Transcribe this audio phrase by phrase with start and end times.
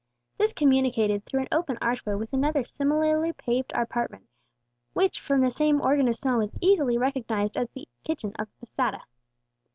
[0.35, 4.27] This communicated through an open archway with another similarly paved apartment,
[4.93, 8.55] which from the same organ of smell was easily recognized as the kitchen of the
[8.65, 9.03] posada.